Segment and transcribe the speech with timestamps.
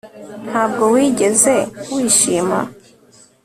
[0.49, 1.53] Ntabwo wigeze
[1.93, 2.59] wishima